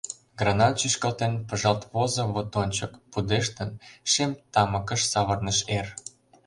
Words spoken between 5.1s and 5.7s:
савырныш